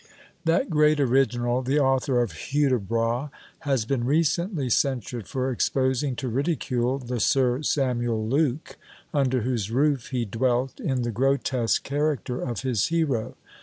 That 0.45 0.71
great 0.71 0.99
Original, 0.99 1.61
the 1.61 1.77
author 1.77 2.23
of 2.23 2.31
HUDIBRAS, 2.31 3.29
has 3.59 3.85
been 3.85 4.03
recently 4.03 4.67
censured 4.67 5.27
for 5.27 5.51
exposing 5.51 6.15
to 6.15 6.27
ridicule 6.27 6.97
the 6.97 7.19
Sir 7.19 7.61
Samuel 7.61 8.27
Luke, 8.27 8.77
under 9.13 9.41
whose 9.41 9.69
roof 9.69 10.07
he 10.07 10.25
dwelt, 10.25 10.79
in 10.79 11.03
the 11.03 11.11
grotesque 11.11 11.83
character 11.83 12.41
of 12.41 12.61
his 12.61 12.87
hero. 12.87 13.35